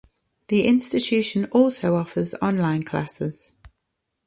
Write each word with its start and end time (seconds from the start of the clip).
The 0.47 0.65
institution 0.65 1.45
also 1.51 1.93
offers 1.93 2.33
online 2.41 2.81
classes. 2.81 3.53